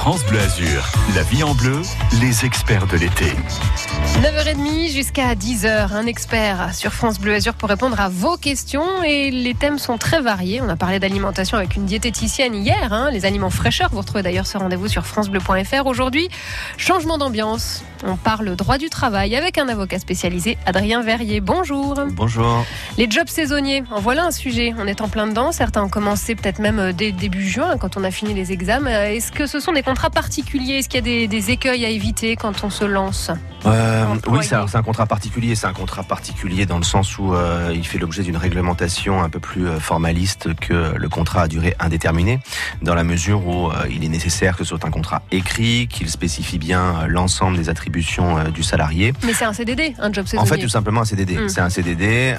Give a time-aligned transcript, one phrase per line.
[0.00, 1.82] France Bleu Azur, la vie en bleu,
[2.22, 3.26] les experts de l'été.
[4.22, 9.30] 9h30 jusqu'à 10h, un expert sur France Bleu Azur pour répondre à vos questions et
[9.30, 10.62] les thèmes sont très variés.
[10.62, 13.90] On a parlé d'alimentation avec une diététicienne hier, hein, les aliments fraîcheurs.
[13.92, 15.86] Vous retrouvez d'ailleurs ce rendez-vous sur francebleu.fr.
[15.86, 16.30] Aujourd'hui,
[16.78, 17.84] changement d'ambiance.
[18.02, 21.42] On parle droit du travail avec un avocat spécialisé, Adrien Verrier.
[21.42, 22.00] Bonjour.
[22.12, 22.64] Bonjour.
[22.96, 24.72] Les jobs saisonniers, en voilà un sujet.
[24.78, 25.52] On est en plein dedans.
[25.52, 29.04] Certains ont commencé peut-être même euh, dès début juin quand on a fini les examens.
[29.04, 31.88] Est-ce que ce sont des contrats particuliers Est-ce qu'il y a des, des écueils à
[31.88, 33.32] éviter quand on se lance
[33.66, 35.56] Euh, oui, c'est un contrat particulier.
[35.56, 39.28] C'est un contrat particulier dans le sens où euh, il fait l'objet d'une réglementation un
[39.28, 42.38] peu plus euh, formaliste que le contrat à durée indéterminée,
[42.82, 46.08] dans la mesure où euh, il est nécessaire que ce soit un contrat écrit, qu'il
[46.08, 49.12] spécifie bien l'ensemble des attributions du salarié.
[49.26, 50.48] Mais c'est un CDD, un job En saisonnier.
[50.50, 51.36] fait, tout simplement un CDD.
[51.36, 51.48] Mm.
[51.48, 52.36] C'est un CDD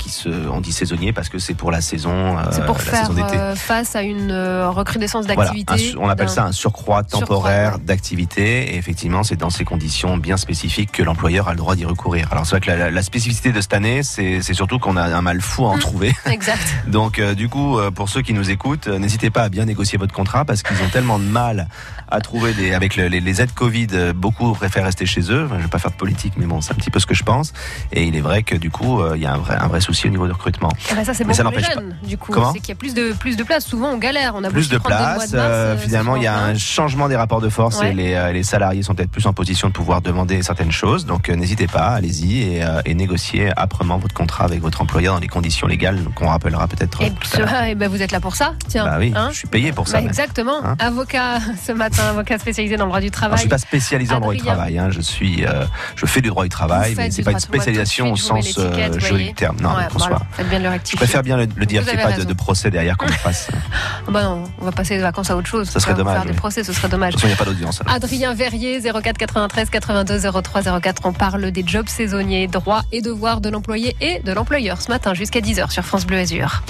[0.00, 3.06] qui se, on dit saisonnier parce que c'est pour la saison, C'est pour la faire
[3.06, 4.32] saison face à une
[4.68, 5.94] recrudescence d'activité.
[6.00, 8.74] on appelle ça un surcroît Surcroît, temporaire d'activité.
[8.74, 12.28] Et effectivement, c'est dans ces conditions bien spécifiques que l'employeur a le droit d'y recourir.
[12.32, 15.22] Alors c'est vrai que la, spécificité de cette année, c'est c'est surtout qu'on a un
[15.22, 15.80] mal fou à en Mm.
[15.80, 16.14] trouver.
[16.26, 16.60] Exact.
[16.86, 19.64] Donc euh, du coup, euh, pour ceux qui nous écoutent, euh, n'hésitez pas à bien
[19.64, 21.68] négocier votre contrat parce qu'ils ont tellement de mal
[22.10, 24.12] à trouver des avec le- les, les aides Covid.
[24.14, 25.44] Beaucoup préfèrent rester chez eux.
[25.46, 27.14] Enfin, je vais pas faire de politique, mais bon, c'est un petit peu ce que
[27.14, 27.52] je pense.
[27.92, 30.06] Et il est vrai que du coup, il y a un vrai, un vrai souci
[30.06, 30.70] au niveau du recrutement.
[30.90, 32.32] Eh ben, ça, c'est bon ça pour les jeunes, du coup.
[32.32, 32.52] Comment?
[32.52, 33.64] C'est qu'il y a plus de, plus de place.
[33.64, 34.32] Souvent, on galère.
[34.34, 35.30] On a plus de place.
[35.30, 36.54] de mars, euh, ça finalement, il y a un.
[36.70, 37.90] Changement des rapports de force Ouais.
[37.90, 41.06] et les, euh, les salariés sont peut-être plus en position de pouvoir demander certaines choses.
[41.06, 45.14] Donc, euh, n'hésitez pas, allez-y et, euh, et négociez âprement votre contrat avec votre employeur
[45.14, 48.20] dans les conditions légales qu'on rappellera peut-être Et, tout à eh ben, vous êtes là
[48.20, 48.84] pour ça, tiens.
[48.84, 50.00] Bah oui, hein je suis payé pour ça.
[50.00, 50.64] Bah, exactement.
[50.64, 53.38] Hein avocat ce matin, avocat spécialisé dans le droit du Alors, je travail.
[53.40, 54.78] suis pas spécialisé en droit du travail.
[54.78, 54.88] hein.
[54.90, 55.64] Je suis, euh,
[55.96, 58.88] je fais du droit du travail, mais c'est pas une spécialisation au je sens euh,
[59.08, 59.28] voyez.
[59.28, 59.56] du terme.
[59.60, 60.20] Non, Ouais, voilà.
[60.32, 60.96] Faites bien de le Je rectifier.
[60.96, 63.48] préfère bien le, le dire qu'il n'y ait avez pas de, procès derrière qu'on fasse.
[63.52, 65.68] Ah bah non, on va passer les vacances à autre chose.
[65.70, 66.36] Ça serait dommage, Faire des oui.
[66.64, 67.14] Ce serait dommage.
[67.14, 67.80] toute façon, il n'y a pas d'audience.
[67.86, 71.02] Adrien Verrier, 04 93 82 03 04.
[71.04, 75.14] On parle des jobs saisonniers, droits et devoirs de l'employé et de l'employeur ce matin
[75.14, 76.62] jusqu'à 10h sur France Bleu Azur.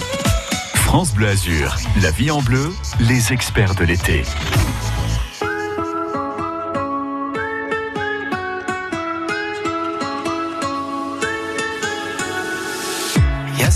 [0.74, 4.24] France Bleu Azur, la vie en bleu, les experts de l'été.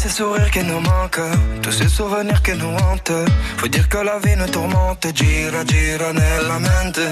[0.04, 1.31] Ces sourires qui nous manquent,
[1.62, 3.20] tous ces souvenirs qui nous hantent.
[3.56, 7.06] Faut dire que la vie nous tourmente, gira, gira nella mente.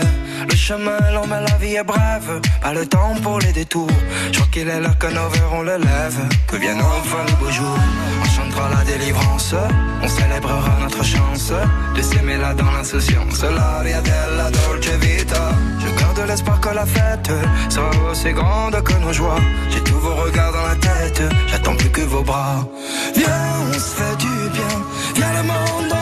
[0.50, 2.40] Le chemin long, mais la vie est brève.
[2.60, 3.96] Pas le temps pour les détours.
[4.30, 6.20] Je crois qu'il est là que nos verrons le lève.
[6.48, 7.78] Que viennent enfin les beaux jours.
[8.22, 9.54] On chantera la délivrance,
[10.02, 11.52] on célébrera notre chance
[11.96, 13.42] de s'aimer là dans l'insouciance.
[13.42, 15.31] L'aria della dolce vita.
[16.82, 17.30] La fête
[17.68, 19.40] sera aussi grande que nos joies.
[19.70, 22.66] J'ai tous vos regards dans la tête, j'attends plus que vos bras.
[23.14, 24.74] Viens, on se fait du bien.
[25.16, 26.01] Viens, le monde,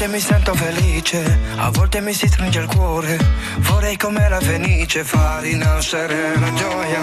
[0.00, 3.18] volte mi sento felice, a volte mi si stringe il cuore.
[3.58, 7.02] Vorrei come la fenice far rinascere la gioia.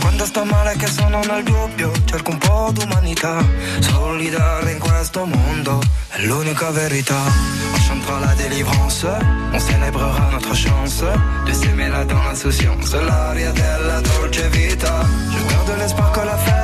[0.00, 3.44] Quando sto male che sono nel dubbio, cerco un po' d'umanità.
[3.80, 5.80] Solidare in questo mondo
[6.10, 7.18] è l'unica verità.
[7.18, 9.08] On chantera la délivrance,
[9.52, 11.04] on célébrera notre chance
[11.44, 12.94] de s'aimer là dans l'insouciance.
[12.94, 15.04] L'aria della dolce vita.
[15.30, 16.55] Je garde l'espoir que la fête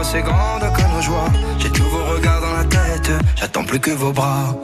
[0.00, 1.32] aussi grande que nos joies.
[1.58, 4.54] J'ai tous vos regards dans la tête, j'attends plus que vos bras.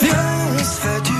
[0.00, 1.19] Viens, se fait du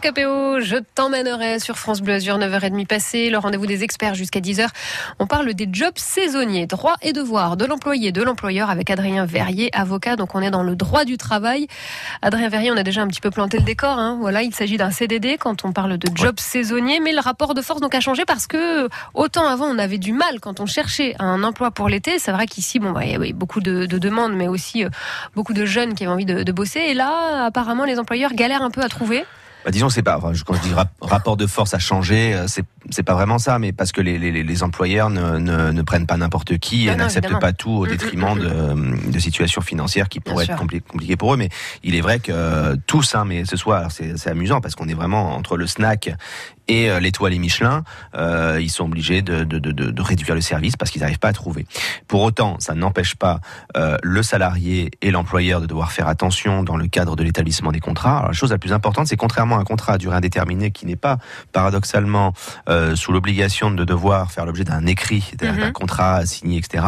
[0.00, 4.68] Capéo, je t'emmènerai sur France Bleu Azur, 9h30 passé, le rendez-vous des experts jusqu'à 10h.
[5.18, 9.70] On parle des jobs saisonniers, droits et devoirs de l'employé, de l'employeur avec Adrien Verrier,
[9.72, 10.14] avocat.
[10.14, 11.66] Donc on est dans le droit du travail.
[12.22, 13.98] Adrien Verrier, on a déjà un petit peu planté le décor.
[13.98, 14.18] Hein.
[14.20, 17.62] Voilà, il s'agit d'un CDD quand on parle de jobs saisonniers, mais le rapport de
[17.62, 21.16] force donc a changé parce que autant avant on avait du mal quand on cherchait
[21.18, 22.18] un emploi pour l'été.
[22.20, 24.90] C'est vrai qu'ici, bon, bah, il y avait beaucoup de, demandes, mais aussi euh,
[25.34, 26.80] beaucoup de jeunes qui avaient envie de, de bosser.
[26.80, 29.24] Et là, apparemment, les employeurs galèrent un peu à trouver.
[29.64, 30.18] Bah, disons, c'est pas.
[30.20, 33.72] quand je dis rapport de force a changé, euh, c'est c'est pas vraiment ça, mais
[33.72, 37.38] parce que les, les, les employeurs ne, ne, ne, prennent pas n'importe qui et n'acceptent
[37.38, 41.16] pas tout au mm, mm, détriment mm, de, de situations financières qui pourraient être compliquées
[41.16, 41.36] pour eux.
[41.36, 41.48] Mais
[41.82, 44.94] il est vrai que euh, tous, hein, mais ce soit, c'est amusant parce qu'on est
[44.94, 46.10] vraiment entre le snack
[46.70, 47.82] et euh, l'étoile et Michelin,
[48.14, 51.28] euh, ils sont obligés de, de, de, de, réduire le service parce qu'ils n'arrivent pas
[51.28, 51.66] à trouver.
[52.08, 53.40] Pour autant, ça n'empêche pas
[54.02, 58.18] le salarié et l'employeur de devoir faire attention dans le cadre de l'établissement des contrats.
[58.18, 60.86] Alors, la chose la plus importante, c'est contrairement à un contrat à durée indéterminée qui
[60.86, 61.18] n'est pas
[61.52, 62.32] paradoxalement
[62.68, 65.72] euh, sous l'obligation de devoir faire l'objet d'un écrit, d'un mhm.
[65.72, 66.84] contrat signé, etc.,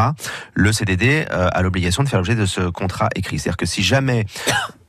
[0.55, 3.39] le CDD euh, a l'obligation de faire l'objet de ce contrat écrit.
[3.39, 4.27] C'est-à-dire que si jamais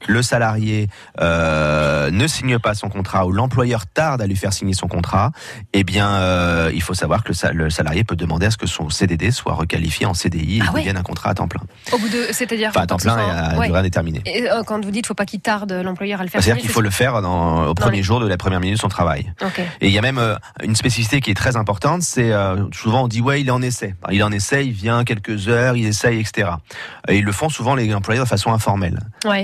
[0.07, 0.87] le salarié
[1.19, 5.31] euh, ne signe pas son contrat ou l'employeur tarde à lui faire signer son contrat,
[5.73, 8.89] eh bien, euh, il faut savoir que le, salarié peut demander à ce que son
[8.89, 11.61] CDD soit requalifié en CDI et ah devienne un contrat à temps plein.
[11.91, 14.21] Au bout de, c'est-à-dire enfin, à temps plein et à durée indéterminée.
[14.25, 16.41] Et euh, quand vous dites, faut pas qu'il tarde l'employeur à le faire.
[16.41, 18.89] C'est-à-dire qu'il faut le faire dans, au premier jour de la première minute de son
[18.89, 19.31] travail.
[19.81, 22.31] Et il y a même euh, une spécificité qui est très importante, c'est
[22.73, 23.95] souvent on dit ouais, il est en essai.
[24.11, 26.49] il est en essai, il vient quelques heures, il essaye, etc.
[27.07, 28.99] Et ils le font souvent les employeurs de façon informelle.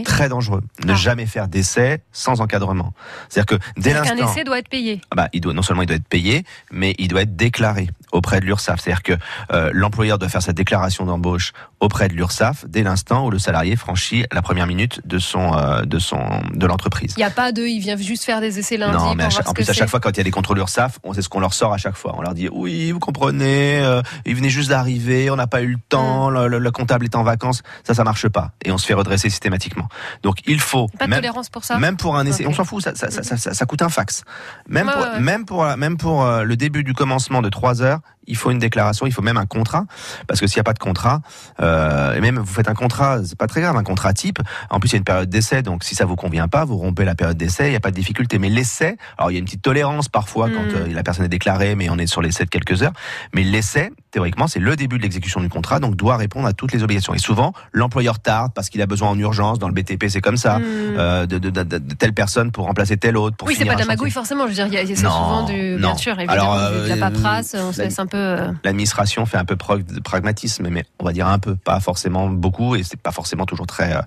[0.05, 0.95] Très dangereux ne ah.
[0.95, 2.93] jamais faire d'essai sans encadrement.
[3.29, 4.15] C'est-à-dire que dès l'instant.
[4.17, 5.01] Un essai doit être payé.
[5.11, 7.89] Ah bah, il doit non seulement il doit être payé, mais il doit être déclaré
[8.11, 8.81] auprès de l'URSSAF.
[8.81, 9.13] C'est-à-dire que
[9.51, 13.75] euh, l'employeur doit faire sa déclaration d'embauche auprès de l'URSSAF dès l'instant où le salarié
[13.75, 17.13] franchit la première minute de son euh, de son de l'entreprise.
[17.17, 18.97] Il n'y a pas de, il vient juste faire des essais lundi.
[18.97, 21.13] Non, mais en plus à chaque fois quand il y a des contrôles URSSAF, on
[21.13, 22.15] sait ce qu'on leur sort à chaque fois.
[22.17, 25.73] On leur dit oui, vous comprenez, euh, il venait juste d'arriver, on n'a pas eu
[25.73, 26.45] le temps, mm.
[26.45, 29.87] le, comptable est en vacances, ça ça marche pas et on se fait redresser systématiquement.
[30.23, 31.77] Donc il faut pas de même, tolérance pour ça?
[31.77, 34.23] Même pour un essai, on s'en fout, ça ça, ça, ça, ça, coûte un fax.
[34.67, 38.51] Même pour, même pour même pour le début du commencement de 3 heures, il faut
[38.51, 39.85] une déclaration, il faut même un contrat,
[40.27, 41.21] parce que s'il n'y a pas de contrat,
[41.61, 44.39] euh, et même vous faites un contrat, c'est pas très grave, un contrat type.
[44.69, 46.77] En plus, il y a une période d'essai, donc si ça vous convient pas, vous
[46.77, 48.37] rompez la période d'essai, il n'y a pas de difficulté.
[48.37, 50.89] Mais l'essai, alors il y a une petite tolérance parfois quand hmm.
[50.89, 52.93] euh, la personne est déclarée, mais on est sur l'essai de quelques heures.
[53.33, 56.73] Mais l'essai, théoriquement, c'est le début de l'exécution du contrat, donc doit répondre à toutes
[56.73, 57.13] les obligations.
[57.13, 59.59] Et souvent, l'employeur tarde parce qu'il a besoin en urgence.
[59.59, 60.63] Dans le BTP, c'est comme ça, hmm.
[60.97, 63.37] euh, de, de, de, de, telle personne pour remplacer telle autre.
[63.37, 64.43] Pour oui, c'est pas de la magouille forcément.
[64.43, 66.99] Je veux dire, il y a, souvent du, bien sûr, évidemment, alors, de la euh,
[66.99, 67.55] paperasse.
[67.57, 68.37] On se laisse un peu.
[68.65, 72.75] L'administration fait un peu de pragmatisme, mais on va dire un peu, pas forcément beaucoup,
[72.75, 74.01] et c'est pas forcément toujours très euh,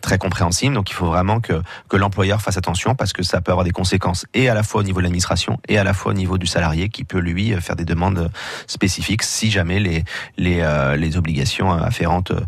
[0.00, 0.74] très compréhensible.
[0.74, 3.70] Donc, il faut vraiment que que l'employeur fasse attention parce que ça peut avoir des
[3.70, 6.38] conséquences et à la fois au niveau de l'administration et à la fois au niveau
[6.38, 8.30] du salarié qui peut lui faire des demandes
[8.66, 10.04] spécifiques si jamais les,
[10.38, 12.40] les, euh, les obligations afférentes euh,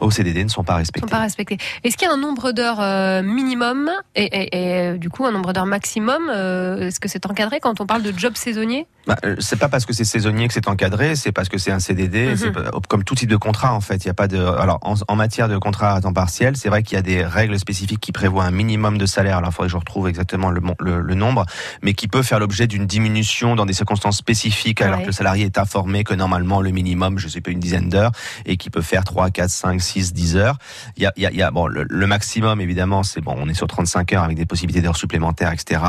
[0.00, 1.08] au CDD ne sont pas respectées.
[1.08, 1.58] Sont pas respectées.
[1.82, 5.52] Est-ce qu'il y a un nombre d'heures euh, minimum et, et, du coup un nombre
[5.52, 8.86] d'heures maximum Est-ce que c'est encadré quand on parle de job saisonnier?
[9.06, 11.78] Bah, c'est pas parce que c'est saisonnier que c'est encadré, c'est parce que c'est un
[11.78, 12.80] CDD, mhm.
[12.88, 14.04] comme tout type de contrat en fait.
[14.04, 16.82] Il y a pas de, alors en, matière de contrat à temps partiel, c'est vrai
[16.82, 19.38] qu'il y a des règles spécifiques qui prévoient un minimum de salaire.
[19.38, 21.44] Alors il faudrait que je retrouve exactement le, le, nombre,
[21.82, 25.44] mais qui peut faire l'objet d'une diminution dans des circonstances spécifiques, alors que le salarié
[25.44, 28.12] est informé que normalement le minimum, je sais pas, une dizaine d'heures,
[28.46, 30.56] et qui peut faire 3, 4, 5, 6, 10 heures.
[30.96, 33.66] Il y a, il y a, bon, le, maximum, évidemment, c'est bon, on est sur
[33.66, 35.80] 35 heures avec des possibilités d'heures supplémentaires, etc.,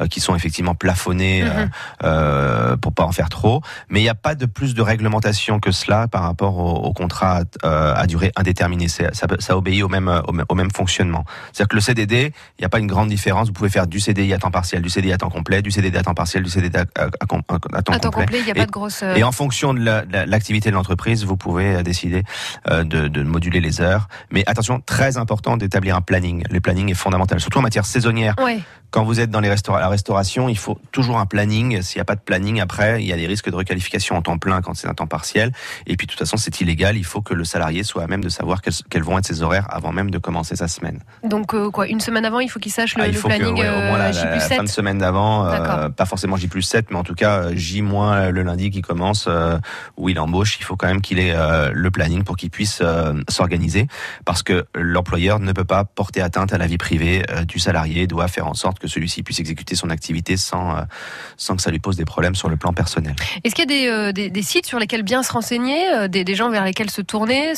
[0.00, 1.70] euh, qui sont effectivement plafonnées mhm.
[2.04, 3.62] euh, euh, pour pas en faire trop.
[3.88, 7.42] Mais il n'y a pas de plus de réglementation que cela par rapport au, contrat
[7.64, 8.88] euh, à durée indéterminée.
[8.88, 11.24] Ça, ça, obéit au même, au, même fonctionnement.
[11.52, 13.48] C'est-à-dire que le CDD, il n'y a pas une grande différence.
[13.48, 15.96] Vous pouvez faire du CDI à temps partiel, du CDI à temps complet, du CDD
[15.98, 18.38] à temps partiel, du CDD à, à, temps, complet.
[18.40, 19.02] Il n'y a pas de grosse...
[19.16, 19.80] Et en fonction de
[20.26, 22.22] l'activité de l'entreprise, vous pouvez euh, décider
[22.70, 24.08] euh, de, de, moduler les heures.
[24.30, 26.44] Mais attention, très important d'établir un planning.
[26.50, 28.34] Le planning est fondamental, surtout en matière saisonnière.
[28.90, 31.80] Quand vous êtes dans les la restauration, il faut toujours un planning.
[31.82, 34.22] S'il n'y a pas de planning, après, il y a des risques de requalification en
[34.22, 35.52] temps plein quand c'est un temps partiel.
[35.86, 36.96] Et puis, de toute façon, c'est illégal.
[36.96, 39.66] Il faut que le salarié soit à même de savoir quels, vont être ses horaires
[39.70, 41.00] avant même de commencer sa semaine.
[41.22, 43.54] Donc, euh, quoi, une semaine avant, il faut qu'il sache le, ah, il faut planning
[43.54, 45.44] que, au moins la, fin de semaine d'avant,
[45.96, 49.28] pas forcément J plus 7, mais en tout cas J moins le lundi qui commence,
[49.96, 50.58] où il embauche.
[50.58, 53.86] Il faut quand même qu'il ait euh, le planning pour qu'il puisse euh, s'organiser,
[54.24, 58.06] parce que l'employeur ne peut pas porter atteinte à la vie privée euh, du salarié,
[58.06, 60.76] doit faire en sorte que celui-ci puisse exécuter son activité sans
[61.36, 63.14] sans que ça lui pose des problèmes sur le plan personnel.
[63.44, 66.50] Est-ce qu'il y a des, des, sites sur lesquels bien se renseigner, des, des, gens
[66.50, 67.54] vers lesquels se tourner,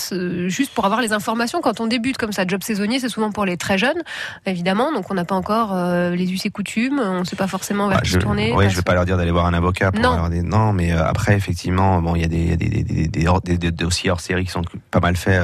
[0.46, 1.60] juste pour avoir les informations?
[1.60, 4.02] Quand on débute comme ça Job saisonnier, c'est souvent pour les très jeunes,
[4.46, 5.74] évidemment, donc on n'a pas encore
[6.10, 8.52] les us et coutumes, on ne sait pas forcément vers bah, qui se tourner.
[8.54, 9.92] Oui, je ne vais pas leur dire d'aller voir un avocat.
[9.92, 10.72] Pour non.
[10.72, 15.16] Mais après, effectivement, bon, il y a des, dossiers hors série qui sont pas mal
[15.16, 15.42] faits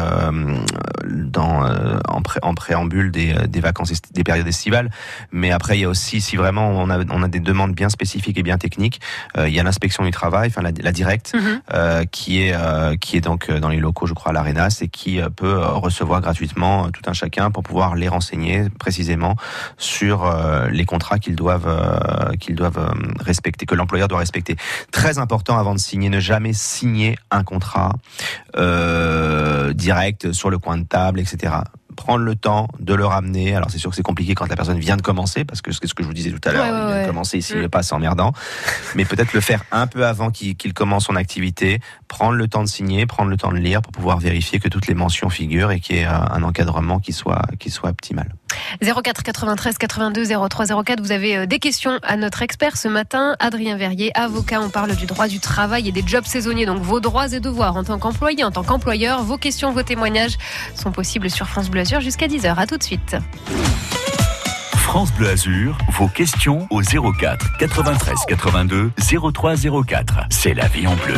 [1.04, 4.90] dans, en, pré, en des, des vacances, des périodes estivales.
[5.32, 7.88] Mais après, il y a aussi, si vraiment on a, on a des demandes bien
[7.88, 9.00] spécifiques et bien techniques,
[9.36, 11.60] il y a l'inspection du travail, enfin la, la directe, mhm.
[11.74, 12.54] euh, qui est
[13.00, 16.90] qui est donc dans les locaux, je crois, à l'Arenas, et qui peut recevoir gratuitement
[16.90, 19.36] tout un chacun pour pouvoir les renseigner précisément
[19.76, 20.30] sur
[20.70, 24.56] les contrats qu'ils doivent qu'ils doivent respecter, que l'employeur doit respecter.
[24.90, 27.92] Très important avant de signer, ne jamais signer un contrat
[28.56, 31.52] euh, direct sur le coin de table, etc
[31.98, 33.56] prendre le temps de le ramener.
[33.56, 35.86] Alors c'est sûr que c'est compliqué quand la personne vient de commencer, parce que c'est
[35.86, 37.68] ce que je vous disais tout à l'heure, il vient de commencer ici, mm.
[37.68, 38.32] pas c'est emmerdant.
[38.94, 42.68] Mais peut-être le faire un peu avant qu'il commence son activité, prendre le temps de
[42.68, 45.80] signer, prendre le temps de lire pour pouvoir vérifier que toutes les mentions figurent et
[45.80, 48.32] qu'il y ait un encadrement qui soit, qui soit optimal.
[48.82, 51.00] 04 93 82 03 04.
[51.00, 54.60] Vous avez euh, des questions à notre expert ce matin, Adrien Verrier, avocat.
[54.60, 56.66] On parle du droit du travail et des jobs saisonniers.
[56.66, 59.22] Donc vos droits et devoirs en tant qu'employé, en tant qu'employeur.
[59.22, 60.36] Vos questions, vos témoignages
[60.74, 62.54] sont possibles sur France Bleu Azur jusqu'à 10h.
[62.56, 63.16] À tout de suite.
[64.76, 68.90] France Bleu Azur, vos questions au 04 93 82
[69.32, 69.54] 03
[69.86, 70.20] 04.
[70.30, 71.14] C'est la vie en bleu.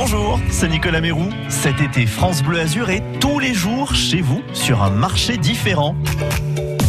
[0.00, 1.28] Bonjour, c'est Nicolas Mérou.
[1.48, 5.96] Cet été, France Bleu Azur est tous les jours chez vous sur un marché différent.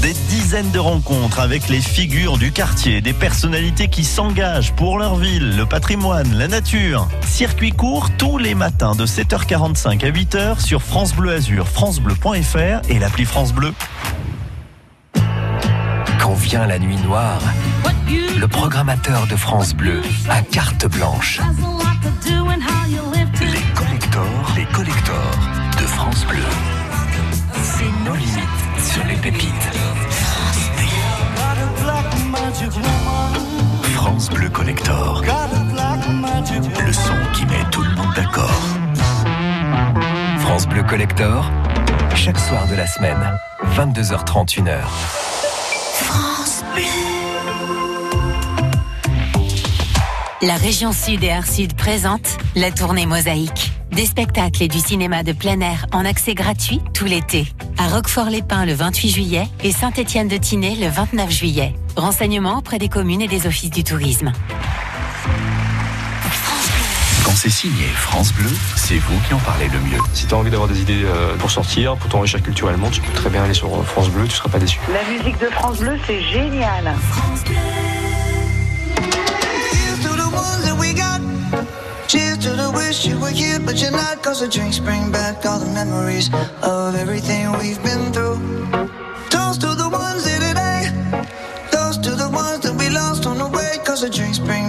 [0.04, 5.16] Des dizaines de rencontres avec les figures du quartier, des personnalités qui s'engagent pour leur
[5.16, 7.08] ville, le patrimoine, la nature.
[7.26, 13.00] Circuit court tous les matins de 7h45 à 8h sur France Bleu Azur, francebleu.fr et
[13.00, 13.74] l'appli France Bleu.
[16.20, 17.42] Quand vient la nuit noire,
[18.40, 21.42] le programmateur de France Bleu a carte blanche.
[42.16, 43.38] Chaque soir de la semaine,
[43.76, 44.80] 22h31h.
[45.94, 46.84] France Bleu.
[50.42, 53.74] La région Sud et Art Sud présente la tournée Mosaïque.
[53.92, 57.48] Des spectacles et du cinéma de plein air en accès gratuit tout l'été.
[57.78, 61.74] À Roquefort-les-Pins le 28 juillet et Saint-Étienne-de-Tinée le 29 juillet.
[61.98, 64.32] Renseignements auprès des communes et des offices du tourisme.
[67.24, 70.00] Quand c'est signé France Bleu, c'est vous qui en parlez le mieux.
[70.14, 73.14] Si tu as envie d'avoir des idées euh, pour sortir, pour t'enrichir culturellement, tu peux
[73.14, 74.80] très bien aller sur France Bleu, tu seras pas déçu.
[74.92, 76.94] La musique de France Bleu, c'est génial.
[77.12, 77.56] France Bleu.
[82.10, 84.24] Cheers to the wish you were here, but you're not.
[84.24, 86.32] Cause the drinks bring back all the memories
[86.64, 88.40] of everything we've been through.
[89.30, 90.90] Toast to the ones here today.
[91.70, 93.78] Toast to the ones that we lost on the way.
[93.86, 94.69] Cause the drinks bring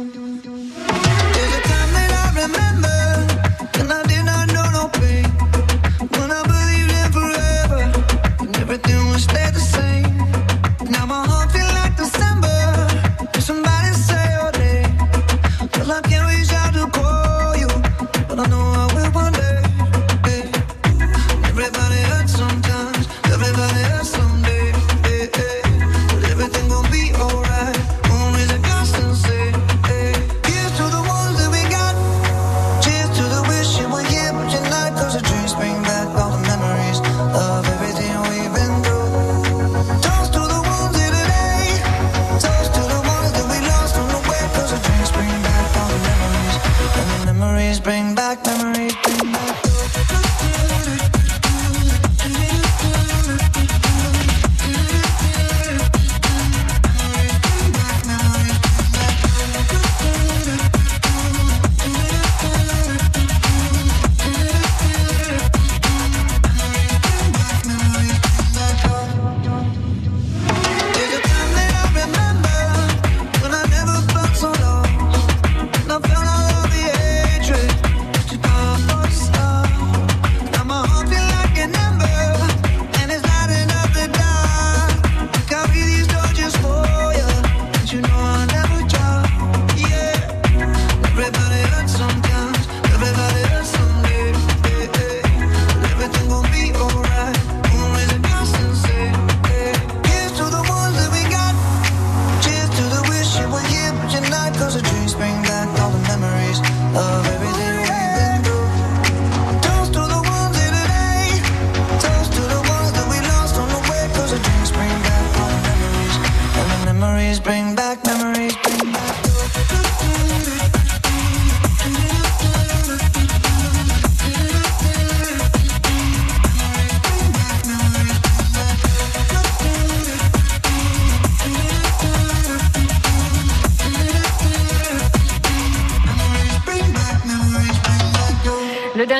[47.83, 49.70] bring back memories bring back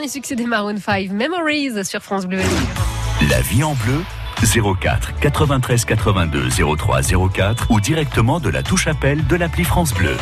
[0.01, 2.39] dernier succès des Maroon 5, Memories sur France Bleu.
[3.29, 4.01] La vie en bleu
[4.41, 10.17] 04 93 82 03 04 ou directement de la touche appel de l'appli France Bleu.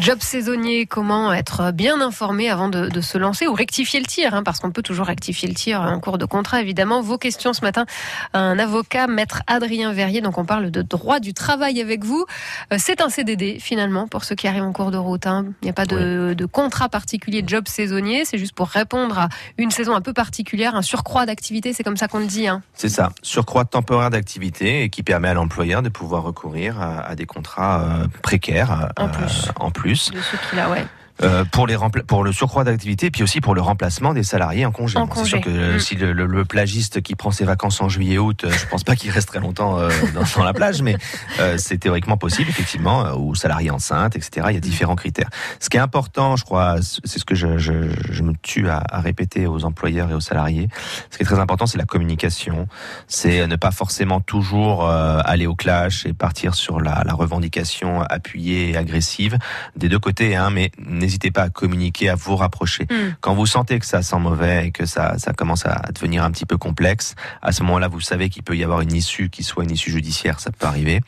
[0.00, 4.34] Job saisonnier, comment être bien informé avant de, de se lancer ou rectifier le tir,
[4.34, 7.02] hein, parce qu'on peut toujours rectifier le tir en cours de contrat, évidemment.
[7.02, 7.84] Vos questions ce matin,
[8.32, 12.24] un avocat, maître Adrien Verrier, donc on parle de droit du travail avec vous.
[12.72, 15.26] Euh, C'est un CDD finalement pour ceux qui arrivent en cours de route.
[15.26, 15.46] hein.
[15.60, 19.18] Il n'y a pas de, de contrat particulier de job saisonnier, c'est juste pour répondre
[19.18, 22.48] à une saison un peu particulière, un surcroît d'activité, c'est comme ça qu'on le dit.
[22.48, 22.62] Hein.
[22.72, 27.14] C'est ça, surcroît temporaire d'activité et qui permet à l'employeur de pouvoir recourir à, à
[27.14, 29.48] des contrats euh, précaires En euh, plus.
[29.60, 30.84] en plus De ceux qui là, ouais.
[31.22, 31.76] Euh, pour les
[32.06, 34.98] pour le surcroît d'activité et puis aussi pour le remplacement des salariés en congé.
[35.14, 35.78] C'est sûr que euh, Mm.
[35.80, 38.84] si le, le- le plagiste qui prend ses vacances en juillet août, euh, je pense
[38.84, 40.96] pas qu'il reste très longtemps euh, dans, dans la plage, mais
[41.40, 44.46] euh, c'est théoriquement possible effectivement euh, ou salarié enceinte, etc.
[44.50, 45.28] Il y a différents critères.
[45.60, 47.72] Ce qui est important, je crois, c'est ce que je, je,
[48.10, 50.68] je me tue à, à répéter aux employeurs et aux salariés.
[51.10, 52.66] Ce qui est très important, c'est la communication.
[53.06, 58.02] C'est ne pas forcément toujours euh, aller au clash et partir sur la, la revendication
[58.02, 59.38] appuyée et agressive
[59.76, 62.84] des deux côtés, hein, mais n'hésitez pas à communiquer, à vous rapprocher.
[62.84, 63.14] Mm.
[63.20, 66.30] Quand vous sentez que ça sent mauvais et que ça, ça commence à devenir un
[66.30, 69.42] petit peu complexe, à ce moment-là, vous savez qu'il peut y avoir une issue qui
[69.42, 71.00] soit une issue judiciaire, ça peut arriver.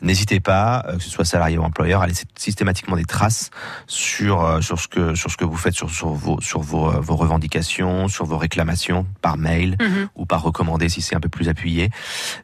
[0.00, 3.50] N'hésitez pas, euh, que ce soit salarié ou employeur, à laisser systématiquement des traces
[3.86, 6.88] sur euh, sur ce que sur ce que vous faites, sur sur vos sur vos,
[6.90, 10.08] euh, vos revendications, sur vos réclamations par mail Mhm.
[10.16, 11.90] ou par recommandé si c'est un peu plus appuyé.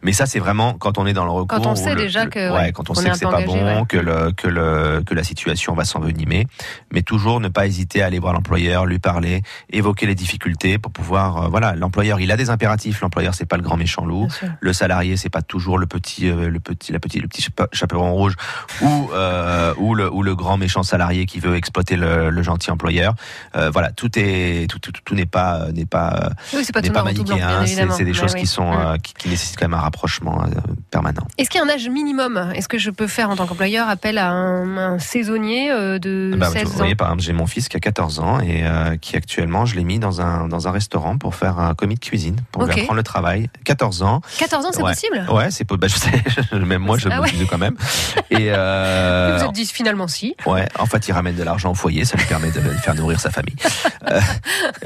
[0.02, 1.58] Mais ça, c'est vraiment quand on est dans le recours.
[1.58, 3.82] Quand on sait le- déjà que, ouais, quand on sait que c'est pas bon, ouais.
[3.88, 6.46] que le que le que la situation va s'envenimer,
[6.92, 10.92] mais toujours ne pas hésiter à aller voir l'employeur, lui parler, évoquer les difficultés pour
[10.92, 11.44] pouvoir.
[11.44, 13.00] euh, voilà, l'employeur, il a des impératifs.
[13.00, 14.28] L'employeur, c'est pas le grand méchant loup.
[14.60, 17.68] Le salarié, c'est pas toujours le petit, euh, le petit, la petit, le petit chape-
[17.72, 18.34] chaperon rouge
[18.80, 22.70] ou euh, ou le ou le grand méchant salarié qui veut exploiter le, le gentil
[22.70, 23.14] employeur.
[23.56, 27.02] Euh, voilà, tout est tout tout, tout n'est pas n'est pas Oui, c'est pas pas
[27.02, 27.64] manichéen.
[27.66, 27.94] C'est évidemment.
[27.96, 28.40] c'est des choses oui.
[28.40, 28.72] qui sont
[29.02, 30.44] qui, qui nécessitent quand même un rapprochement
[30.90, 31.26] permanent.
[31.36, 32.52] Est-ce qu'il y a un âge minimum?
[32.54, 36.50] Est-ce que je peux faire en tant qu'employeur appel à un, un saisonnier de Bah,
[36.50, 38.96] 16 vous ans voyez, par exemple, j'ai mon fils qui a 14 ans et euh,
[38.96, 42.00] qui actuellement, je l'ai mis dans un dans un restaurant pour faire un commis de
[42.00, 43.48] cuisine, pour lui apprendre le travail.
[43.64, 44.20] 14 ans.
[44.38, 44.92] 14 ans, c'est Ouais.
[44.92, 45.26] possible?
[45.30, 45.76] Ouais, c'est pas.
[45.76, 46.10] Bah, je sais,
[46.58, 47.30] même moi, je Ah me ouais.
[47.30, 47.76] disais quand même.
[48.30, 50.34] Et euh, Vous êtes dit finalement si.
[50.46, 53.20] Ouais, en fait, il ramène de l'argent au foyer, ça lui permet de faire nourrir
[53.20, 53.56] sa famille.
[54.10, 54.20] Euh,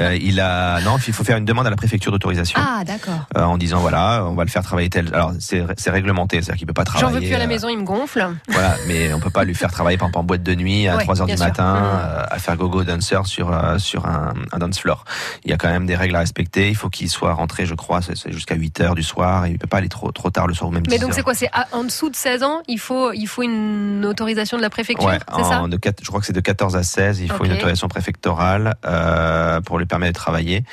[0.01, 3.27] euh, il a, non, il faut faire une demande à la préfecture d'autorisation Ah, d'accord.
[3.37, 5.09] en disant voilà, on va le faire travailler tel.
[5.15, 7.07] Alors c'est réglementé, c'est-à-dire qu'il peut pas travailler.
[7.09, 8.27] J'en veux plus à la maison, il me gonfle.
[8.49, 10.97] Voilà, mais on peut pas lui faire travailler par exemple en boîte de nuit à
[10.97, 11.47] Ouais, 3 heures bien du sûr.
[11.49, 15.05] matin Euh, à faire gogo dancer sur euh, sur un, un dance floor.
[15.45, 16.69] Il y a quand même des règles à respecter.
[16.69, 19.47] Il faut qu'il soit rentré, je crois, c'est- jusqu'à 8 heures du soir.
[19.47, 21.13] Et il peut pas aller trop trop tard le soir ou même 10 Mais donc
[21.15, 21.35] c'est quoi?
[21.35, 25.07] C'est en dessous de 16 ans, il faut, il faut une autorisation de la préfecture,
[25.09, 25.67] Ouais, ça?
[25.67, 27.21] de je crois que c'est de 14 à 16.
[27.21, 30.65] Il faut une autorisation préfectorale euh, pour lui permettre de travailler.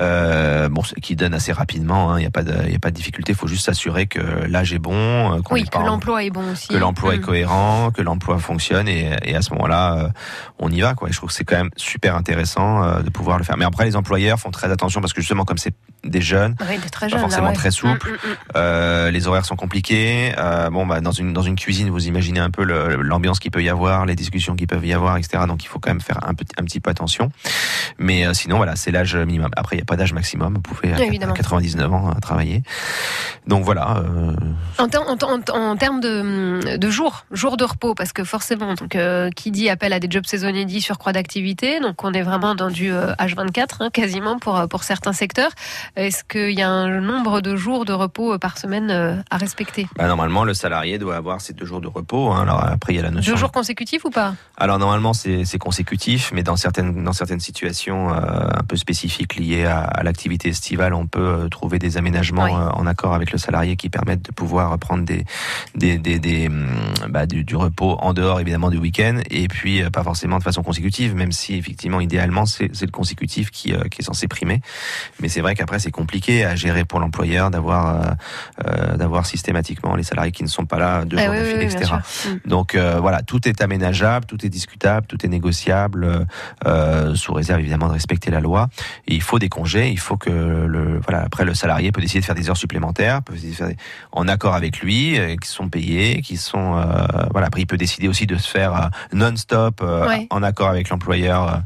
[0.00, 2.12] Euh, bon, ce qui donne assez rapidement.
[2.12, 3.32] hein, Il n'y a pas de, il a pas de difficulté.
[3.32, 6.68] Il faut juste s'assurer que l'âge est bon, qu'on Oui, que l'emploi est bon aussi.
[6.68, 7.22] que l'emploi est Mm.
[7.22, 10.10] cohérent, que l'emploi fonctionne et, et à ce moment-là,
[10.58, 10.94] on y va.
[10.94, 11.08] Quoi.
[11.08, 13.56] Et je trouve que c'est quand même super intéressant euh, de pouvoir le faire.
[13.56, 15.74] Mais après, les employeurs font très attention parce que justement, comme c'est
[16.08, 17.52] des jeunes, très pas là, forcément ouais.
[17.54, 18.10] très souple.
[18.10, 18.36] Mm, mm, mm.
[18.56, 20.32] euh, les horaires sont compliqués.
[20.38, 23.62] Euh, bon, bah, dans une dans une cuisine, vous imaginez un peu l'ambiance qu'il peut
[23.62, 25.44] y avoir, les discussions qu'il peut y avoir, etc.
[25.46, 27.30] Donc, il faut quand même faire un petit un petit peu attention.
[27.98, 29.50] Mais euh, sinon, voilà, c'est l'âge minimum.
[29.56, 30.54] Après, il n'y a pas d'âge maximum.
[30.54, 31.34] Vous pouvez à, Évidemment.
[31.34, 32.62] 99 ans euh, travailler.
[33.46, 34.02] Donc voilà.
[34.78, 38.74] En, ter- en, en- en termes de, de jours, jours de repos, parce que forcément,
[38.74, 38.96] donc,
[39.36, 42.70] qui dit appel à des jobs saisonniers dit surcroît d'activité, donc on est vraiment dans
[42.70, 45.50] du euh, H24 hein, quasiment pour, pour certains secteurs.
[45.96, 49.38] Est-ce qu'il y a un nombre de jours de repos euh, par semaine euh, à
[49.38, 49.86] respecter?
[49.96, 52.30] Bah, normalement, le salarié doit avoir ses deux jours de repos.
[52.32, 52.42] hein.
[52.42, 53.32] Alors après, il y a la notion.
[53.32, 54.34] Deux jours consécutifs ou pas?
[54.58, 58.16] Alors normalement c'est consécutif, mais dans certaines dans certaines situations euh,
[58.54, 62.52] un peu spécifiques liées à, à l'activité estivale, on peut euh, trouver des aménagements Oui.
[62.52, 65.24] euh, en accord avec le salarié qui permettent de pouvoir prendre des
[65.74, 66.68] des des, des, hum,
[67.08, 70.62] bah, du, du repos en dehors évidemment du week-end et puis pas forcément de façon
[70.62, 74.60] consécutive, même si effectivement idéalement c'est le consécutif qui qui est censé primer.
[75.20, 78.04] Mais c'est vrai qu'après assez compliqué à gérer pour l'employeur d'avoir euh,
[78.66, 81.66] euh, d'avoir systématiquement les salariés qui ne sont pas là deux Ah jours oui, oui,
[81.66, 81.92] bien etc.
[82.44, 82.48] Mm.
[82.48, 86.26] Donc euh, voilà, tout est aménageable, tout est discutable, tout est négociable,
[86.66, 88.68] euh, sous réserve évidemment de respecter la loi.
[89.06, 92.20] Et il faut des congés, il faut que le voilà après le salarié peut décider
[92.20, 93.76] de faire des heures supplémentaires, peut décider de faire des-
[94.12, 96.72] en accord avec lui, qui sont payés, qui sont
[97.30, 97.46] voilà.
[97.46, 100.26] Après il peut décider aussi de se faire non-stop Ouais.
[100.30, 101.60] en accord avec l'employeur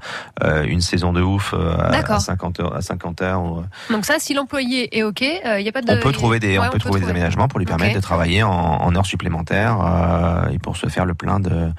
[0.67, 2.17] une saison de ouf à, D'accord.
[2.17, 3.43] à 50 heures, à 50 heures.
[3.43, 5.93] ou, Donc ça, si l'employé est OK, il n'y a pas de...
[5.93, 8.43] on peut trouver des, Ouais, on peut trouver des aménagements pour lui permettre de travailler
[8.43, 11.71] en, en heures supplémentaires euh, et pour se faire le plein de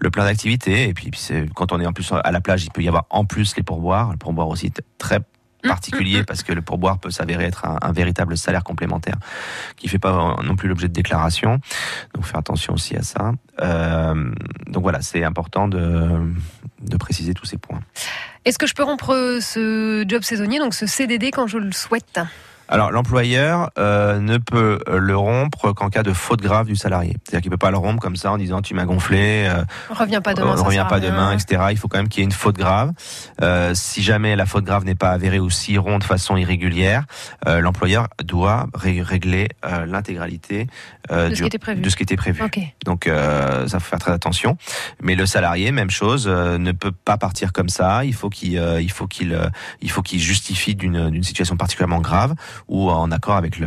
[0.00, 0.88] le plein d'activités.
[0.88, 1.10] Et puis,
[1.54, 3.62] quand on est en plus à la plage, il peut y avoir en plus les
[3.62, 4.10] pourboires.
[4.10, 5.20] Le pourboire aussi très
[5.66, 9.16] particulier parce que le pourboire peut s'avérer être un, véritable salaire complémentaire
[9.76, 11.60] qui fait pas non plus l'objet de déclaration.
[12.14, 13.32] Donc faire attention aussi à ça.
[13.60, 14.32] Euh,
[14.68, 16.20] donc voilà, c'est important de,
[16.82, 17.80] de préciser tous ces points.
[18.44, 22.20] Est-ce que je peux rompre ce job saisonnier, donc ce CDD, quand je le souhaite?
[22.68, 27.16] Alors l'employeur euh, ne peut euh, le rompre qu'en cas de faute grave du salarié.
[27.24, 30.20] C'est-à-dire qu'il peut pas le rompre comme ça en disant tu m'as gonflé, euh, Reviens
[30.20, 31.66] pas demain, on revient pas demain, etc.
[31.70, 32.92] Il faut quand même qu'il y ait une faute grave.
[33.42, 37.04] Euh, si jamais la faute grave n'est pas avérée ou s'il rompt de façon irrégulière,
[37.46, 40.66] euh, l'employeur doit ré- régler euh, l'intégralité
[41.12, 41.80] euh, De ce du- qui était prévu.
[41.82, 42.42] de ce qui était prévu.
[42.42, 42.58] Ok.
[42.84, 44.56] Donc euh, ça faut faire très attention.
[45.00, 48.04] Mais le salarié, même chose, euh, ne peut pas partir comme ça.
[48.04, 49.46] Il faut qu'il, euh, il faut qu'il, euh,
[49.82, 52.34] il faut qu'il justifie d'une d'une situation particulièrement grave
[52.68, 53.58] ou en accord avec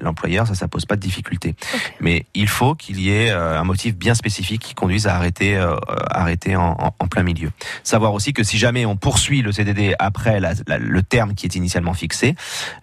[0.00, 0.46] l'employeur.
[0.46, 1.54] Ça, ça pose pas de difficulté.
[2.00, 5.56] Mais il faut qu'il y ait euh, un motif bien spécifique qui conduise à arrêter,
[5.56, 5.76] euh,
[6.10, 7.50] arrêter en, en- en plein milieu.
[7.82, 11.46] Savoir aussi que si jamais on poursuit le CDD après la- la- le terme qui
[11.46, 12.34] est initialement fixé,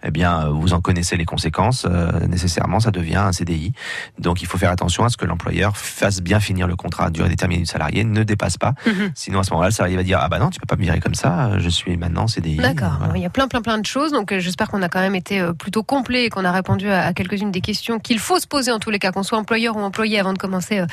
[0.04, 1.86] eh bien, euh, vous en connaissez les conséquences.
[1.88, 3.72] euh, nécessairement, ça devient un CDI.
[4.18, 7.10] Donc, il faut faire attention à ce que l'employeur fasse bien finir le contrat à
[7.10, 8.74] durée déterminée du salarié, ne dépasse pas.
[8.86, 9.10] Mhm.
[9.14, 10.82] Sinon, à ce moment-là, le salarié va dire ah bah non, tu peux pas me
[10.82, 11.58] virer comme ça.
[11.58, 12.56] Je suis maintenant CDI.
[12.56, 12.96] D'accord.
[12.98, 13.16] Voilà.
[13.16, 14.12] Il y a plein, plein, plein de choses.
[14.12, 17.12] Donc, j'espère qu'on a quand même été plutôt complet et qu'on a répondu à, à
[17.12, 19.80] quelques-unes des questions qu'il faut se poser en tous les cas, qu'on soit employeur ou
[19.80, 20.86] employé avant de commencer euh,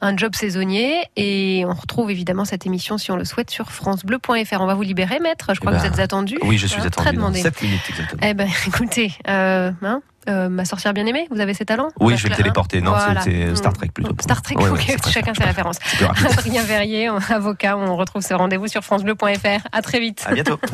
[0.00, 1.02] un job saisonnier.
[1.16, 4.60] Et on retrouve évidemment cette émission, si on le souhaite, sur FranceBleu.fr.
[4.60, 5.54] On va vous libérer, maître.
[5.54, 6.38] Je crois Eh que vous ben, êtes attendu.
[6.42, 7.40] Oui, je suis Hein, attendu Très demandé.
[7.40, 8.20] 7 minutes exactement.
[8.24, 12.16] Eh ben, écoutez, euh, hein, euh, ma sorcière bien aimée, vous avez ces talents Oui,
[12.16, 12.80] je vais me hein téléporter.
[12.80, 13.20] Non, c'est- Voilà.
[13.22, 14.14] c'est Star Trek plutôt.
[14.20, 14.40] Star.
[14.42, 15.78] Trek, Ouais, ouais, ok, c'est très chacun ses références.
[16.00, 19.66] Adrien Verrier, avocat, on retrouve ce rendez-vous sur FranceBleu.fr.
[19.72, 20.22] À très vite.
[20.26, 20.58] À bientôt.